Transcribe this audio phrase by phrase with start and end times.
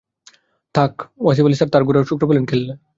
[0.75, 2.73] থাম্ব|স্যার ওয়াসিফ আলী তার ঘোড়া, শুক্র, পোলো খেললে